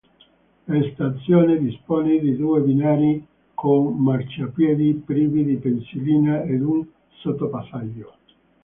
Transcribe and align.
La 0.65 0.79
stazione 0.95 1.59
dispone 1.59 2.17
di 2.17 2.35
due 2.35 2.59
binari 2.61 3.23
con 3.53 3.97
marciapiedi 3.97 4.95
privi 5.05 5.45
di 5.45 5.57
pensilina 5.57 6.41
ed 6.41 6.61
un 6.63 6.83
sottopassaggio. 7.19 8.11